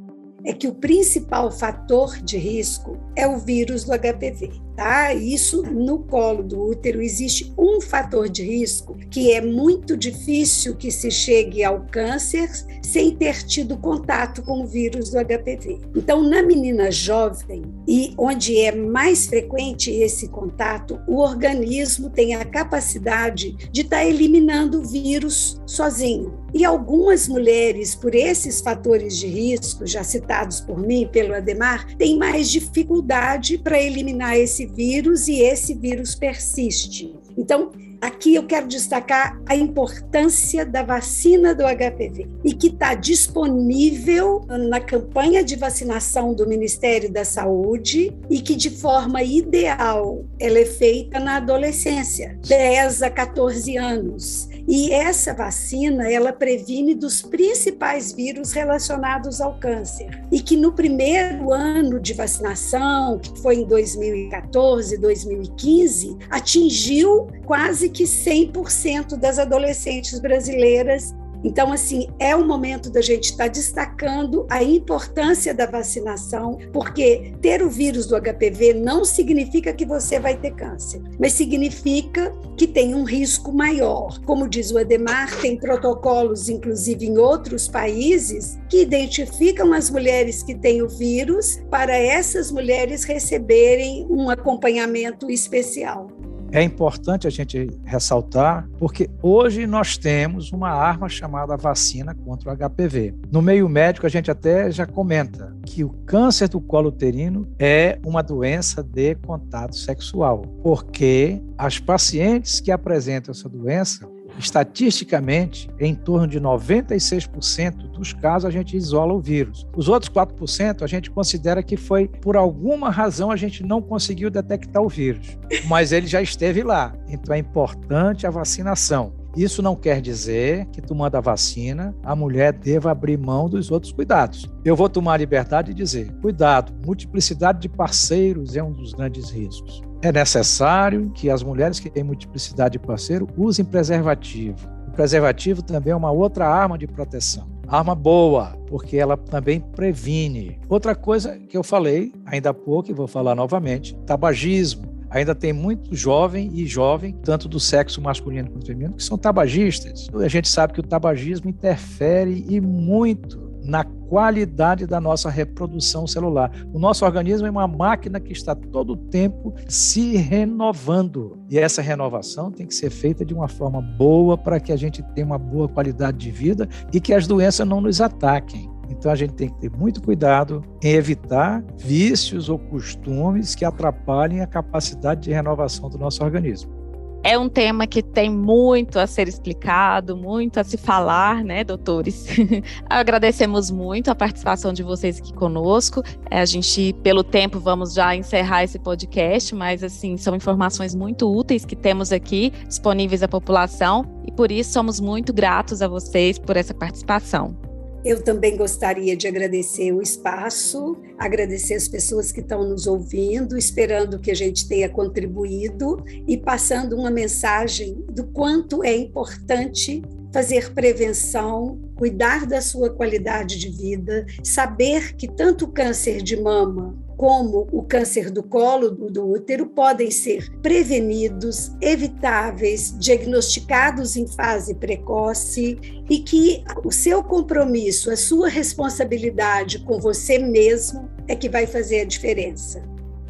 É 0.43 0.53
que 0.53 0.67
o 0.67 0.73
principal 0.73 1.51
fator 1.51 2.17
de 2.17 2.37
risco 2.37 2.97
é 3.15 3.27
o 3.27 3.37
vírus 3.37 3.83
do 3.83 3.91
HPV 3.91 4.70
tá? 4.75 5.13
Isso 5.13 5.63
no 5.63 5.99
colo 5.99 6.43
do 6.43 6.61
útero 6.61 7.01
existe 7.01 7.53
um 7.57 7.81
fator 7.81 8.29
de 8.29 8.43
risco 8.43 8.97
que 9.09 9.31
é 9.31 9.41
muito 9.41 9.95
difícil 9.97 10.75
que 10.75 10.91
se 10.91 11.11
chegue 11.11 11.63
ao 11.63 11.81
câncer 11.91 12.49
sem 12.81 13.15
ter 13.15 13.43
tido 13.43 13.77
contato 13.77 14.41
com 14.41 14.63
o 14.63 14.67
vírus 14.67 15.11
do 15.11 15.17
HPV. 15.17 15.79
Então, 15.95 16.21
na 16.21 16.43
menina 16.43 16.91
jovem 16.91 17.63
e 17.87 18.13
onde 18.17 18.57
é 18.59 18.73
mais 18.73 19.27
frequente 19.27 19.91
esse 19.91 20.27
contato, 20.27 20.99
o 21.07 21.17
organismo 21.17 22.09
tem 22.09 22.35
a 22.35 22.45
capacidade 22.45 23.55
de 23.71 23.81
estar 23.81 23.97
tá 23.97 24.05
eliminando 24.05 24.79
o 24.79 24.85
vírus 24.85 25.61
sozinho. 25.65 26.41
E 26.53 26.65
algumas 26.65 27.27
mulheres, 27.29 27.95
por 27.95 28.13
esses 28.13 28.59
fatores 28.59 29.17
de 29.17 29.27
risco 29.27 29.87
já 29.87 30.03
citados 30.03 30.59
por 30.59 30.77
mim, 30.77 31.07
pelo 31.09 31.33
Ademar, 31.33 31.95
têm 31.95 32.17
mais 32.17 32.49
dificuldade 32.49 33.57
para 33.57 33.81
eliminar 33.81 34.37
esse 34.37 34.65
vírus 34.73 35.27
e 35.27 35.41
esse 35.41 35.73
vírus 35.73 36.15
persiste. 36.15 37.13
Então, 37.37 37.71
aqui 38.01 38.35
eu 38.35 38.43
quero 38.43 38.67
destacar 38.67 39.39
a 39.45 39.55
importância 39.55 40.65
da 40.65 40.81
vacina 40.81 41.53
do 41.53 41.63
HPV 41.63 42.27
e 42.43 42.53
que 42.53 42.67
está 42.67 42.95
disponível 42.95 44.45
na 44.47 44.79
campanha 44.79 45.43
de 45.43 45.55
vacinação 45.55 46.33
do 46.33 46.47
Ministério 46.47 47.11
da 47.11 47.23
Saúde 47.23 48.11
e 48.29 48.41
que 48.41 48.55
de 48.55 48.71
forma 48.71 49.21
ideal 49.21 50.25
ela 50.39 50.59
é 50.59 50.65
feita 50.65 51.19
na 51.19 51.37
adolescência, 51.37 52.37
10 52.47 53.03
a 53.03 53.09
14 53.09 53.77
anos. 53.77 54.49
E 54.67 54.91
essa 54.91 55.33
vacina, 55.33 56.09
ela 56.09 56.31
previne 56.31 56.95
dos 56.95 57.21
principais 57.21 58.11
vírus 58.11 58.51
relacionados 58.51 59.41
ao 59.41 59.55
câncer. 59.55 60.23
E 60.31 60.41
que 60.41 60.55
no 60.55 60.71
primeiro 60.71 61.51
ano 61.51 61.99
de 61.99 62.13
vacinação, 62.13 63.19
que 63.19 63.37
foi 63.41 63.55
em 63.57 63.65
2014, 63.65 64.97
2015, 64.97 66.17
atingiu 66.29 67.27
quase 67.45 67.89
que 67.89 68.03
100% 68.03 69.17
das 69.17 69.39
adolescentes 69.39 70.19
brasileiras 70.19 71.13
então, 71.43 71.71
assim, 71.71 72.07
é 72.19 72.35
o 72.35 72.45
momento 72.45 72.89
da 72.89 73.01
gente 73.01 73.31
estar 73.31 73.47
destacando 73.47 74.45
a 74.49 74.63
importância 74.63 75.53
da 75.53 75.65
vacinação, 75.65 76.57
porque 76.71 77.33
ter 77.41 77.63
o 77.63 77.69
vírus 77.69 78.05
do 78.05 78.19
HPV 78.19 78.73
não 78.73 79.03
significa 79.03 79.73
que 79.73 79.85
você 79.85 80.19
vai 80.19 80.37
ter 80.37 80.51
câncer, 80.51 81.01
mas 81.19 81.33
significa 81.33 82.33
que 82.55 82.67
tem 82.67 82.93
um 82.93 83.03
risco 83.03 83.51
maior. 83.51 84.19
Como 84.25 84.47
diz 84.47 84.71
o 84.71 84.77
Ademar, 84.77 85.35
tem 85.41 85.57
protocolos, 85.57 86.49
inclusive 86.49 87.05
em 87.05 87.17
outros 87.17 87.67
países, 87.67 88.59
que 88.69 88.81
identificam 88.81 89.73
as 89.73 89.89
mulheres 89.89 90.43
que 90.43 90.55
têm 90.55 90.81
o 90.81 90.87
vírus 90.87 91.59
para 91.69 91.97
essas 91.97 92.51
mulheres 92.51 93.03
receberem 93.03 94.05
um 94.09 94.29
acompanhamento 94.29 95.29
especial 95.29 96.07
é 96.51 96.61
importante 96.61 97.27
a 97.27 97.29
gente 97.29 97.69
ressaltar, 97.85 98.67
porque 98.77 99.09
hoje 99.21 99.65
nós 99.65 99.97
temos 99.97 100.51
uma 100.51 100.69
arma 100.69 101.07
chamada 101.07 101.55
vacina 101.55 102.13
contra 102.13 102.51
o 102.51 102.55
HPV. 102.55 103.15
No 103.31 103.41
meio 103.41 103.69
médico, 103.69 104.05
a 104.05 104.09
gente 104.09 104.29
até 104.29 104.69
já 104.71 104.85
comenta 104.85 105.55
que 105.65 105.83
o 105.83 105.89
câncer 106.05 106.49
do 106.49 106.59
colo 106.59 106.89
uterino 106.89 107.47
é 107.57 107.97
uma 108.05 108.21
doença 108.21 108.83
de 108.83 109.15
contato 109.15 109.75
sexual, 109.75 110.41
porque 110.61 111.41
as 111.57 111.79
pacientes 111.79 112.59
que 112.59 112.71
apresentam 112.71 113.31
essa 113.31 113.47
doença 113.47 114.07
estatisticamente, 114.37 115.69
em 115.79 115.93
torno 115.93 116.27
de 116.27 116.39
96% 116.39 117.89
dos 117.91 118.13
casos 118.13 118.45
a 118.45 118.51
gente 118.51 118.75
isola 118.75 119.13
o 119.13 119.21
vírus. 119.21 119.67
Os 119.75 119.87
outros 119.87 120.11
4% 120.11 120.81
a 120.81 120.87
gente 120.87 121.11
considera 121.11 121.63
que 121.63 121.77
foi 121.77 122.07
por 122.07 122.35
alguma 122.35 122.89
razão 122.89 123.31
a 123.31 123.35
gente 123.35 123.63
não 123.63 123.81
conseguiu 123.81 124.29
detectar 124.29 124.81
o 124.81 124.89
vírus, 124.89 125.37
mas 125.67 125.91
ele 125.91 126.07
já 126.07 126.21
esteve 126.21 126.63
lá. 126.63 126.93
Então 127.07 127.35
é 127.35 127.37
importante 127.37 128.25
a 128.25 128.29
vacinação. 128.29 129.13
Isso 129.35 129.61
não 129.61 129.77
quer 129.77 130.01
dizer 130.01 130.65
que 130.67 130.81
tomando 130.81 131.15
a 131.15 131.21
vacina, 131.21 131.95
a 132.03 132.13
mulher 132.13 132.51
deva 132.51 132.91
abrir 132.91 133.17
mão 133.17 133.47
dos 133.47 133.71
outros 133.71 133.93
cuidados. 133.93 134.51
Eu 134.65 134.75
vou 134.75 134.89
tomar 134.89 135.13
a 135.13 135.17
liberdade 135.17 135.73
de 135.73 135.77
dizer: 135.77 136.11
cuidado, 136.21 136.73
multiplicidade 136.85 137.59
de 137.59 137.69
parceiros 137.69 138.57
é 138.57 138.63
um 138.63 138.73
dos 138.73 138.93
grandes 138.93 139.29
riscos. 139.29 139.81
É 140.03 140.11
necessário 140.11 141.11
que 141.13 141.29
as 141.29 141.43
mulheres 141.43 141.79
que 141.79 141.89
têm 141.89 142.03
multiplicidade 142.03 142.73
de 142.73 142.79
parceiro 142.79 143.27
usem 143.37 143.63
preservativo. 143.63 144.67
O 144.87 144.91
preservativo 144.91 145.61
também 145.61 145.93
é 145.93 145.95
uma 145.95 146.11
outra 146.11 146.47
arma 146.47 146.75
de 146.75 146.87
proteção. 146.87 147.47
Arma 147.67 147.93
boa, 147.93 148.57
porque 148.67 148.97
ela 148.97 149.15
também 149.15 149.59
previne. 149.59 150.59
Outra 150.67 150.95
coisa 150.95 151.37
que 151.37 151.55
eu 151.55 151.63
falei 151.63 152.11
ainda 152.25 152.49
há 152.49 152.53
pouco 152.53 152.89
e 152.89 152.93
vou 152.93 153.07
falar 153.07 153.35
novamente: 153.35 153.95
tabagismo 154.05 154.91
ainda 155.11 155.35
tem 155.35 155.53
muito 155.53 155.95
jovem 155.95 156.49
e 156.53 156.65
jovem, 156.65 157.13
tanto 157.23 157.47
do 157.47 157.59
sexo 157.59 158.01
masculino 158.01 158.49
quanto 158.49 158.65
feminino, 158.65 158.95
que 158.95 159.03
são 159.03 159.17
tabagistas. 159.17 160.09
A 160.15 160.27
gente 160.27 160.49
sabe 160.49 160.73
que 160.73 160.79
o 160.79 160.83
tabagismo 160.83 161.49
interfere 161.49 162.43
e 162.49 162.59
muito 162.59 163.50
na 163.63 163.83
qualidade 163.83 164.85
da 164.85 164.99
nossa 164.99 165.29
reprodução 165.29 166.05
celular. 166.05 166.51
O 166.73 166.79
nosso 166.79 167.05
organismo 167.05 167.47
é 167.47 167.51
uma 167.51 167.67
máquina 167.67 168.19
que 168.19 168.33
está 168.33 168.53
todo 168.53 168.93
o 168.93 168.97
tempo 168.97 169.53
se 169.67 170.17
renovando. 170.17 171.39
E 171.49 171.57
essa 171.57 171.81
renovação 171.81 172.51
tem 172.51 172.67
que 172.67 172.75
ser 172.75 172.89
feita 172.89 173.23
de 173.23 173.33
uma 173.33 173.47
forma 173.47 173.81
boa 173.81 174.37
para 174.37 174.59
que 174.59 174.71
a 174.71 174.75
gente 174.75 175.01
tenha 175.13 175.25
uma 175.25 175.37
boa 175.37 175.69
qualidade 175.69 176.17
de 176.17 176.31
vida 176.31 176.67
e 176.91 176.99
que 176.99 177.13
as 177.13 177.27
doenças 177.27 177.67
não 177.67 177.79
nos 177.79 178.01
ataquem. 178.01 178.69
Então 178.89 179.09
a 179.09 179.15
gente 179.15 179.33
tem 179.33 179.47
que 179.47 179.59
ter 179.61 179.71
muito 179.71 180.01
cuidado 180.01 180.61
em 180.83 180.89
evitar 180.89 181.63
vícios 181.77 182.49
ou 182.49 182.59
costumes 182.59 183.55
que 183.55 183.63
atrapalhem 183.63 184.41
a 184.41 184.47
capacidade 184.47 185.21
de 185.21 185.31
renovação 185.31 185.89
do 185.89 185.97
nosso 185.97 186.23
organismo. 186.23 186.80
É 187.23 187.37
um 187.37 187.47
tema 187.47 187.85
que 187.85 188.01
tem 188.01 188.31
muito 188.31 188.97
a 188.97 189.05
ser 189.05 189.27
explicado, 189.27 190.17
muito 190.17 190.59
a 190.59 190.63
se 190.63 190.75
falar, 190.75 191.43
né, 191.43 191.63
doutores? 191.63 192.25
Agradecemos 192.89 193.69
muito 193.69 194.09
a 194.09 194.15
participação 194.15 194.73
de 194.73 194.81
vocês 194.81 195.19
aqui 195.19 195.31
conosco. 195.31 196.01
É, 196.31 196.41
a 196.41 196.45
gente, 196.45 196.93
pelo 197.03 197.23
tempo, 197.23 197.59
vamos 197.59 197.93
já 197.93 198.15
encerrar 198.15 198.63
esse 198.63 198.79
podcast, 198.79 199.53
mas 199.53 199.83
assim, 199.83 200.17
são 200.17 200.35
informações 200.35 200.95
muito 200.95 201.31
úteis 201.31 201.63
que 201.63 201.75
temos 201.75 202.11
aqui 202.11 202.51
disponíveis 202.67 203.21
à 203.21 203.27
população 203.27 204.03
e 204.25 204.31
por 204.31 204.51
isso 204.51 204.71
somos 204.71 204.99
muito 204.99 205.31
gratos 205.31 205.83
a 205.83 205.87
vocês 205.87 206.39
por 206.39 206.57
essa 206.57 206.73
participação. 206.73 207.70
Eu 208.03 208.21
também 208.21 208.57
gostaria 208.57 209.15
de 209.15 209.27
agradecer 209.27 209.91
o 209.91 210.01
espaço, 210.01 210.97
agradecer 211.19 211.75
as 211.75 211.87
pessoas 211.87 212.31
que 212.31 212.39
estão 212.39 212.67
nos 212.67 212.87
ouvindo, 212.87 213.55
esperando 213.55 214.19
que 214.19 214.31
a 214.31 214.35
gente 214.35 214.67
tenha 214.67 214.89
contribuído 214.89 216.03
e 216.27 216.35
passando 216.35 216.97
uma 216.97 217.11
mensagem 217.11 218.03
do 218.09 218.23
quanto 218.25 218.83
é 218.83 218.95
importante 218.95 220.01
fazer 220.33 220.73
prevenção, 220.73 221.79
cuidar 221.95 222.47
da 222.47 222.61
sua 222.61 222.89
qualidade 222.89 223.59
de 223.59 223.69
vida, 223.69 224.25
saber 224.43 225.15
que 225.15 225.27
tanto 225.27 225.65
o 225.65 225.71
câncer 225.71 226.23
de 226.23 226.41
mama 226.41 226.97
como 227.17 227.67
o 227.71 227.83
câncer 227.83 228.29
do 228.29 228.43
colo 228.43 228.89
do 228.91 229.29
útero 229.29 229.67
podem 229.67 230.09
ser 230.09 230.49
prevenidos, 230.61 231.71
evitáveis, 231.81 232.97
diagnosticados 232.97 234.15
em 234.15 234.27
fase 234.27 234.75
precoce 234.75 235.77
e 236.09 236.19
que 236.19 236.63
o 236.83 236.91
seu 236.91 237.23
compromisso, 237.23 238.11
a 238.11 238.17
sua 238.17 238.49
responsabilidade 238.49 239.79
com 239.79 239.99
você 239.99 240.39
mesmo 240.39 241.09
é 241.27 241.35
que 241.35 241.49
vai 241.49 241.65
fazer 241.65 242.01
a 242.01 242.05
diferença. 242.05 242.83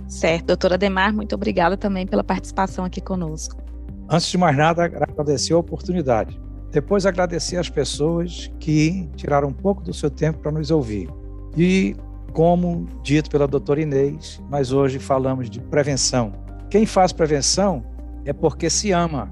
Certo, 0.07 0.47
doutora 0.47 0.77
Demar, 0.77 1.13
muito 1.13 1.35
obrigada 1.35 1.77
também 1.77 2.05
pela 2.05 2.23
participação 2.23 2.83
aqui 2.83 2.99
conosco. 2.99 3.61
Antes 4.09 4.27
de 4.27 4.37
mais 4.37 4.57
nada, 4.57 4.83
agradecer 4.83 5.53
a 5.53 5.57
oportunidade. 5.57 6.39
Depois 6.71 7.05
agradecer 7.05 7.57
às 7.57 7.69
pessoas 7.69 8.51
que 8.59 9.09
tiraram 9.15 9.49
um 9.49 9.53
pouco 9.53 9.81
do 9.81 9.93
seu 9.93 10.09
tempo 10.09 10.39
para 10.39 10.51
nos 10.51 10.71
ouvir. 10.71 11.09
E 11.55 11.95
como 12.31 12.87
dito 13.03 13.29
pela 13.29 13.47
doutora 13.47 13.81
Inês, 13.81 14.41
mas 14.49 14.71
hoje 14.71 14.99
falamos 14.99 15.49
de 15.49 15.59
prevenção. 15.59 16.33
Quem 16.69 16.85
faz 16.85 17.11
prevenção 17.11 17.83
é 18.25 18.31
porque 18.33 18.69
se 18.69 18.91
ama 18.91 19.29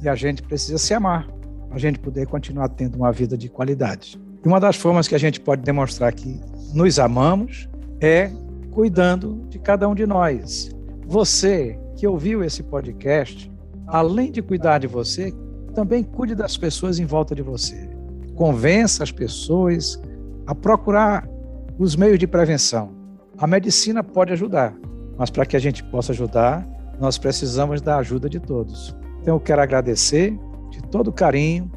e 0.00 0.08
a 0.08 0.14
gente 0.14 0.42
precisa 0.42 0.78
se 0.78 0.94
amar 0.94 1.26
para 1.66 1.76
a 1.76 1.78
gente 1.78 1.98
poder 1.98 2.26
continuar 2.26 2.68
tendo 2.68 2.96
uma 2.96 3.12
vida 3.12 3.36
de 3.36 3.48
qualidade. 3.48 4.20
E 4.44 4.48
uma 4.48 4.60
das 4.60 4.76
formas 4.76 5.08
que 5.08 5.14
a 5.14 5.18
gente 5.18 5.40
pode 5.40 5.62
demonstrar 5.62 6.12
que 6.12 6.40
nos 6.72 6.98
amamos 6.98 7.68
é 8.00 8.30
cuidando 8.70 9.46
de 9.48 9.58
cada 9.58 9.88
um 9.88 9.94
de 9.94 10.06
nós. 10.06 10.70
Você 11.06 11.78
que 11.96 12.06
ouviu 12.06 12.44
esse 12.44 12.62
podcast, 12.62 13.50
além 13.86 14.30
de 14.30 14.42
cuidar 14.42 14.78
de 14.78 14.86
você, 14.86 15.32
também 15.74 16.04
cuide 16.04 16.34
das 16.34 16.56
pessoas 16.56 16.98
em 16.98 17.04
volta 17.04 17.34
de 17.34 17.42
você. 17.42 17.88
Convença 18.34 19.02
as 19.02 19.10
pessoas 19.10 20.00
a 20.46 20.54
procurar 20.54 21.28
os 21.78 21.94
meios 21.94 22.18
de 22.18 22.26
prevenção. 22.26 22.90
A 23.38 23.46
medicina 23.46 24.02
pode 24.02 24.32
ajudar, 24.32 24.74
mas 25.18 25.30
para 25.30 25.44
que 25.44 25.56
a 25.56 25.60
gente 25.60 25.84
possa 25.84 26.12
ajudar, 26.12 26.66
nós 26.98 27.18
precisamos 27.18 27.80
da 27.80 27.98
ajuda 27.98 28.28
de 28.28 28.40
todos. 28.40 28.96
Então 29.20 29.34
eu 29.34 29.40
quero 29.40 29.60
agradecer 29.60 30.38
de 30.70 30.82
todo 30.84 31.12
carinho 31.12 31.70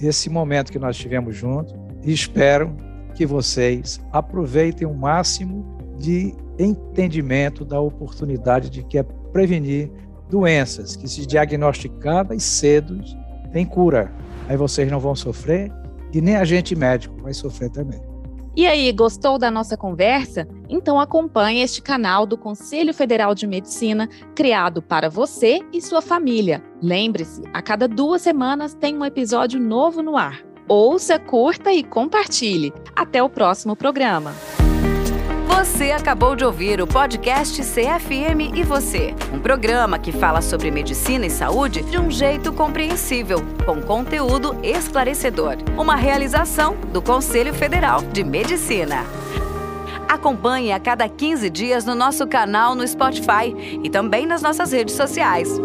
esse 0.00 0.30
momento 0.30 0.72
que 0.72 0.78
nós 0.78 0.96
tivemos 0.96 1.36
juntos 1.36 1.74
e 2.02 2.12
espero 2.12 2.74
que 3.14 3.26
vocês 3.26 4.00
aproveitem 4.10 4.86
o 4.86 4.94
máximo 4.94 5.78
de 5.98 6.34
entendimento 6.58 7.64
da 7.64 7.78
oportunidade 7.78 8.70
de 8.70 8.82
que 8.82 8.98
é 8.98 9.02
prevenir 9.02 9.90
doenças 10.30 10.96
que 10.96 11.06
se 11.06 11.26
diagnosticadas 11.26 12.42
cedo 12.42 12.98
tem 13.52 13.66
cura. 13.66 14.10
Aí 14.48 14.56
vocês 14.56 14.90
não 14.90 14.98
vão 14.98 15.14
sofrer 15.14 15.70
e 16.12 16.20
nem 16.20 16.36
a 16.36 16.44
gente 16.44 16.74
médico 16.74 17.22
vai 17.22 17.34
sofrer 17.34 17.70
também. 17.70 18.11
E 18.54 18.66
aí, 18.66 18.92
gostou 18.92 19.38
da 19.38 19.50
nossa 19.50 19.78
conversa? 19.78 20.46
Então 20.68 21.00
acompanhe 21.00 21.62
este 21.62 21.80
canal 21.80 22.26
do 22.26 22.36
Conselho 22.36 22.92
Federal 22.92 23.34
de 23.34 23.46
Medicina, 23.46 24.06
criado 24.34 24.82
para 24.82 25.08
você 25.08 25.60
e 25.72 25.80
sua 25.80 26.02
família. 26.02 26.62
Lembre-se, 26.82 27.42
a 27.54 27.62
cada 27.62 27.88
duas 27.88 28.20
semanas 28.20 28.74
tem 28.74 28.94
um 28.94 29.06
episódio 29.06 29.58
novo 29.58 30.02
no 30.02 30.18
ar. 30.18 30.42
Ouça, 30.68 31.18
curta 31.18 31.72
e 31.72 31.82
compartilhe. 31.82 32.74
Até 32.94 33.22
o 33.22 33.28
próximo 33.28 33.74
programa. 33.74 34.34
Você 35.62 35.92
acabou 35.92 36.34
de 36.34 36.44
ouvir 36.44 36.80
o 36.80 36.88
podcast 36.88 37.62
CFM 37.62 38.50
e 38.52 38.64
Você, 38.64 39.14
um 39.32 39.38
programa 39.38 39.96
que 39.96 40.10
fala 40.10 40.42
sobre 40.42 40.72
medicina 40.72 41.24
e 41.24 41.30
saúde 41.30 41.82
de 41.82 42.00
um 42.00 42.10
jeito 42.10 42.52
compreensível, 42.52 43.38
com 43.64 43.80
conteúdo 43.80 44.56
esclarecedor. 44.60 45.58
Uma 45.78 45.94
realização 45.94 46.74
do 46.92 47.00
Conselho 47.00 47.54
Federal 47.54 48.02
de 48.02 48.24
Medicina. 48.24 49.06
Acompanhe 50.08 50.72
a 50.72 50.80
cada 50.80 51.08
15 51.08 51.48
dias 51.48 51.84
no 51.84 51.94
nosso 51.94 52.26
canal 52.26 52.74
no 52.74 52.86
Spotify 52.86 53.80
e 53.84 53.88
também 53.88 54.26
nas 54.26 54.42
nossas 54.42 54.72
redes 54.72 54.96
sociais. 54.96 55.60